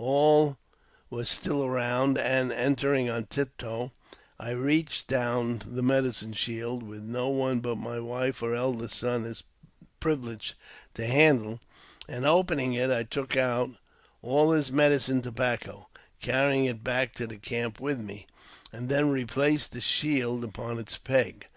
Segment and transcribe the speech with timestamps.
[0.00, 0.58] All
[1.10, 3.90] was still around, and, entering on tip toe|
[4.38, 9.24] I reached down the medicine shield, which no one but hij wife or eldest son
[9.24, 9.42] is
[9.98, 10.54] privileged
[10.94, 11.58] to handle,
[12.08, 13.70] and, opening it, took out
[14.22, 15.88] all his medicine tobacco,
[16.22, 18.28] carrying it back to the camp with me,
[18.72, 21.44] and then replaced the shield upon its peg.